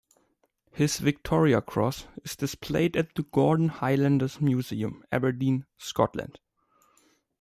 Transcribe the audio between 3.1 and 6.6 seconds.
the Gordon Highlanders Museum, Aberdeen, Scotland.